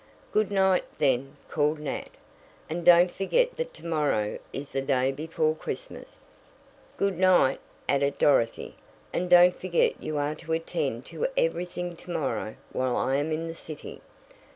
"Good 0.31 0.49
night, 0.51 0.85
then," 0.97 1.35
called 1.47 1.77
Nat, 1.77 2.07
"and 2.67 2.83
don't 2.83 3.11
forget 3.11 3.55
that 3.57 3.71
to 3.75 3.85
morrow 3.85 4.39
is 4.51 4.71
the 4.71 4.81
day 4.81 5.11
before 5.11 5.53
Christmas." 5.53 6.25
"Good 6.97 7.19
night," 7.19 7.59
added 7.87 8.17
Dorothy, 8.17 8.77
"and 9.13 9.29
don't 9.29 9.55
forget 9.55 10.01
you 10.01 10.17
are 10.17 10.33
to 10.37 10.53
attend 10.53 11.05
to 11.05 11.27
everything 11.37 11.95
to 11.97 12.09
morrow 12.09 12.55
while 12.71 12.97
I 12.97 13.17
am 13.17 13.31
in 13.31 13.47
the 13.47 13.53
city. 13.53 14.01